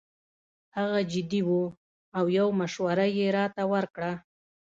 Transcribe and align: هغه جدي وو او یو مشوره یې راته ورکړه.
هغه 0.77 0.99
جدي 1.11 1.41
وو 1.47 1.63
او 2.17 2.25
یو 2.37 2.47
مشوره 2.59 3.07
یې 3.17 3.27
راته 3.37 3.63
ورکړه. 3.73 4.11